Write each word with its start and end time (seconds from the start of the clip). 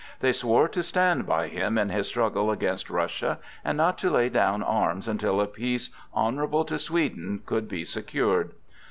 They 0.19 0.31
swore 0.31 0.67
to 0.69 0.81
stand 0.81 1.27
by 1.27 1.47
him 1.47 1.77
in 1.77 1.89
his 1.89 2.07
struggle 2.07 2.49
against 2.49 2.89
Russia, 2.89 3.37
and 3.63 3.77
not 3.77 3.99
to 3.99 4.09
lay 4.09 4.29
down 4.29 4.63
arms 4.63 5.07
until 5.07 5.39
a 5.39 5.45
peace 5.45 5.91
honorable 6.11 6.65
to 6.65 6.79
Sweden 6.79 7.43
could 7.45 7.67
be 7.69 7.85
secured. 7.85 8.53